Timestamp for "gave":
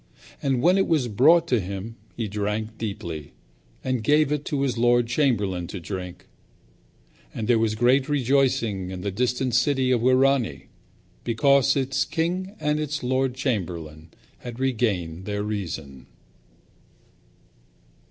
4.03-4.31